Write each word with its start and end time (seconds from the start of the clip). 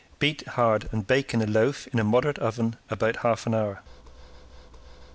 Beat 0.17 0.47
hard 0.47 0.89
and 0.91 1.05
bake 1.05 1.31
in 1.31 1.43
a 1.43 1.45
loaf 1.45 1.85
in 1.89 1.99
a 1.99 2.03
moderate 2.03 2.39
oven 2.39 2.75
about 2.89 3.17
half 3.17 3.45
an 3.45 3.53
hour. 3.53 3.83